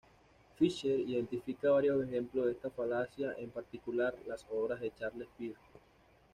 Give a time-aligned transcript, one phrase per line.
[0.57, 5.59] Fischer identifica varios ejemplos de esta falacia, en particular las obras de Charles Beard.